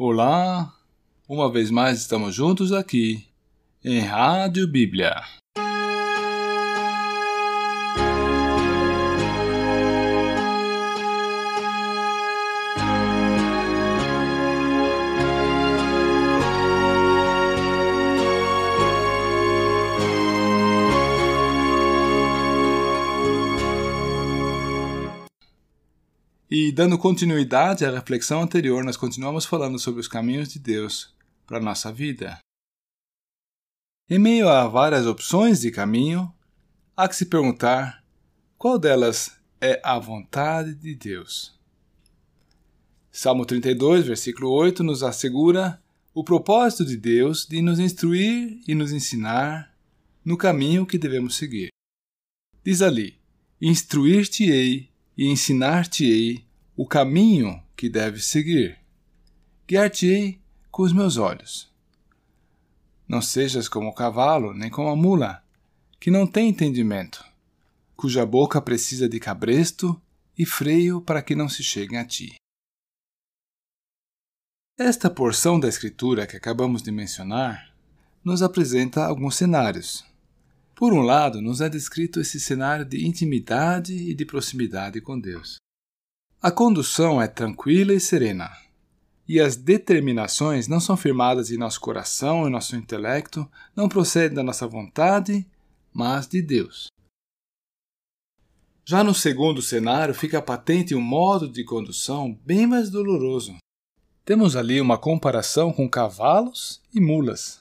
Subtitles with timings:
[0.00, 0.72] Olá,
[1.28, 3.26] uma vez mais estamos juntos aqui
[3.84, 5.24] em Rádio Bíblia.
[26.60, 31.14] E dando continuidade à reflexão anterior, nós continuamos falando sobre os caminhos de Deus
[31.46, 32.36] para a nossa vida.
[34.10, 36.34] Em meio a várias opções de caminho,
[36.96, 38.04] há que se perguntar
[38.56, 41.56] qual delas é a vontade de Deus.
[43.12, 45.80] Salmo 32, versículo 8 nos assegura
[46.12, 49.72] o propósito de Deus de nos instruir e nos ensinar
[50.24, 51.68] no caminho que devemos seguir.
[52.64, 53.16] Diz ali:
[53.60, 56.47] Instruir-te-ei e ensinar-te-ei
[56.78, 58.78] o caminho que deves seguir.
[59.66, 61.68] Guiar-te-ei com os meus olhos.
[63.08, 65.42] Não sejas como o cavalo, nem como a mula,
[65.98, 67.24] que não tem entendimento,
[67.96, 70.00] cuja boca precisa de cabresto
[70.38, 72.36] e freio para que não se cheguem a ti.
[74.78, 77.74] Esta porção da Escritura que acabamos de mencionar
[78.22, 80.06] nos apresenta alguns cenários.
[80.76, 85.58] Por um lado, nos é descrito esse cenário de intimidade e de proximidade com Deus.
[86.40, 88.56] A condução é tranquila e serena,
[89.26, 94.42] e as determinações não são firmadas em nosso coração e nosso intelecto, não procedem da
[94.44, 95.44] nossa vontade,
[95.92, 96.86] mas de Deus.
[98.84, 103.56] Já no segundo cenário, fica patente um modo de condução bem mais doloroso.
[104.24, 107.60] Temos ali uma comparação com cavalos e mulas,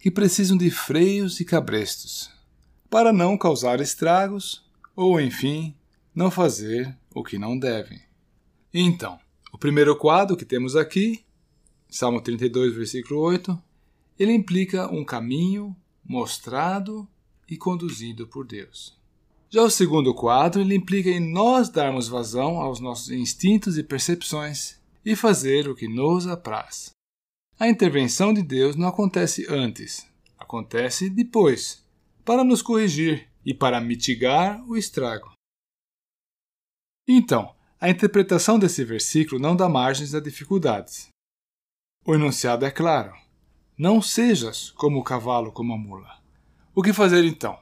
[0.00, 2.36] que precisam de freios e cabrestos
[2.90, 4.64] para não causar estragos
[4.96, 5.74] ou, enfim,
[6.14, 8.07] não fazer o que não devem.
[8.80, 9.18] Então,
[9.52, 11.24] o primeiro quadro que temos aqui,
[11.90, 13.60] Salmo 32, versículo 8,
[14.16, 17.04] ele implica um caminho mostrado
[17.50, 18.96] e conduzido por Deus.
[19.50, 24.80] Já o segundo quadro, ele implica em nós darmos vazão aos nossos instintos e percepções
[25.04, 26.92] e fazer o que nos apraz.
[27.58, 30.06] A intervenção de Deus não acontece antes,
[30.38, 31.84] acontece depois,
[32.24, 35.32] para nos corrigir e para mitigar o estrago.
[37.08, 41.08] Então, a interpretação desse versículo não dá margens a dificuldades.
[42.04, 43.12] O enunciado é claro:
[43.76, 46.18] Não sejas como o cavalo, como a mula.
[46.74, 47.58] O que fazer então?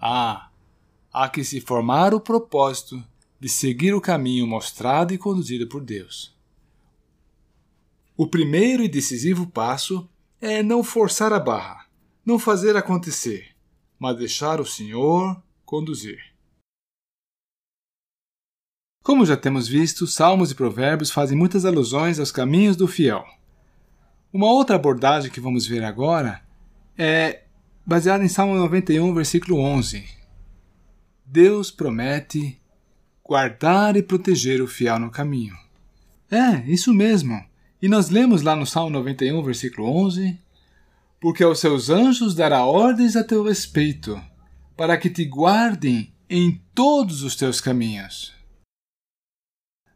[0.00, 0.50] Ah,
[1.12, 3.02] há que se formar o propósito
[3.40, 6.36] de seguir o caminho mostrado e conduzido por Deus.
[8.16, 10.08] O primeiro e decisivo passo
[10.40, 11.88] é não forçar a barra
[12.28, 13.56] não fazer acontecer,
[13.98, 16.20] mas deixar o Senhor conduzir.
[19.08, 23.24] Como já temos visto, Salmos e Provérbios fazem muitas alusões aos caminhos do fiel.
[24.30, 26.42] Uma outra abordagem que vamos ver agora
[26.94, 27.44] é
[27.86, 30.04] baseada em Salmo 91, versículo 11.
[31.24, 32.60] Deus promete
[33.24, 35.56] guardar e proteger o fiel no caminho.
[36.30, 37.42] É, isso mesmo.
[37.80, 40.38] E nós lemos lá no Salmo 91, versículo 11:
[41.18, 44.20] porque aos seus anjos dará ordens a teu respeito,
[44.76, 48.36] para que te guardem em todos os teus caminhos.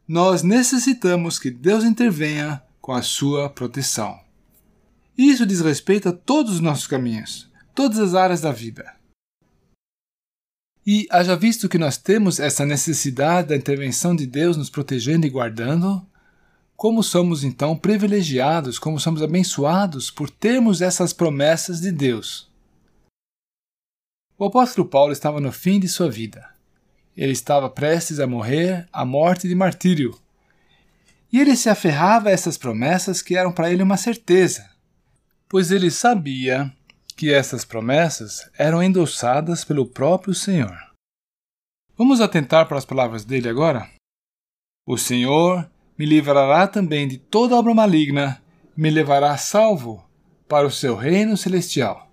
[0.07, 4.19] Nós necessitamos que Deus intervenha com a sua proteção.
[5.17, 8.93] Isso diz respeito a todos os nossos caminhos, todas as áreas da vida.
[10.85, 15.29] E haja visto que nós temos essa necessidade da intervenção de Deus nos protegendo e
[15.29, 16.05] guardando,
[16.75, 22.51] como somos então privilegiados, como somos abençoados por termos essas promessas de Deus.
[24.37, 26.52] O apóstolo Paulo estava no fim de sua vida.
[27.15, 30.17] Ele estava prestes a morrer a morte de martírio.
[31.31, 34.69] E ele se aferrava a essas promessas que eram para ele uma certeza,
[35.49, 36.71] pois ele sabia
[37.15, 40.75] que essas promessas eram endossadas pelo próprio Senhor.
[41.97, 43.87] Vamos atentar para as palavras dele agora?
[44.85, 48.41] O Senhor me livrará também de toda obra maligna,
[48.75, 50.03] me levará salvo
[50.47, 52.11] para o seu reino celestial.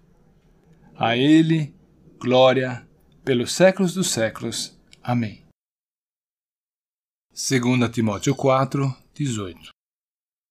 [0.97, 1.75] A Ele,
[2.19, 2.87] glória
[3.25, 4.79] pelos séculos dos séculos.
[5.03, 5.43] Amém.
[7.31, 9.71] 2 Timóteo 4, 18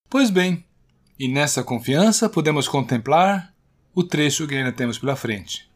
[0.10, 0.66] Pois bem,
[1.20, 3.54] e nessa confiança podemos contemplar
[3.94, 5.70] o trecho que ainda temos pela frente.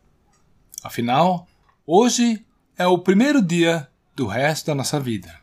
[0.83, 1.47] Afinal,
[1.85, 2.43] hoje
[2.75, 5.39] é o primeiro dia do resto da nossa vida.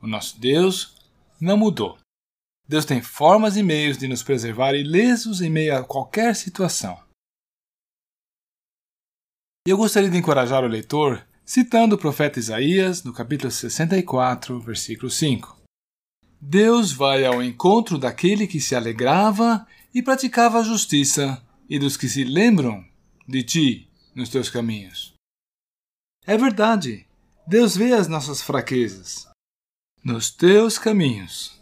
[0.00, 0.96] O nosso Deus
[1.40, 1.98] não mudou.
[2.66, 7.00] Deus tem formas e meios de nos preservar ilesos em meio a qualquer situação.
[9.66, 15.10] E eu gostaria de encorajar o leitor citando o profeta Isaías no capítulo 64, versículo
[15.10, 15.60] 5.
[16.40, 22.08] Deus vai ao encontro daquele que se alegrava e praticava a justiça e dos que
[22.08, 22.82] se lembram
[23.28, 25.12] de ti nos teus caminhos.
[26.26, 27.06] É verdade,
[27.46, 29.28] Deus vê as nossas fraquezas
[30.02, 31.58] nos teus caminhos.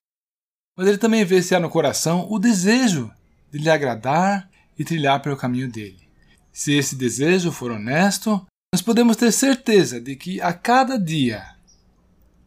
[0.78, 3.12] Mas Ele também vê se há no coração o desejo
[3.50, 4.48] de lhe agradar
[4.78, 6.08] e trilhar pelo caminho dele.
[6.52, 11.56] Se esse desejo for honesto, nós podemos ter certeza de que a cada dia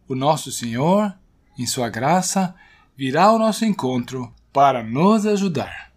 [0.07, 1.13] o nosso Senhor,
[1.59, 2.55] em Sua graça,
[2.95, 5.92] virá ao nosso encontro para nos ajudar.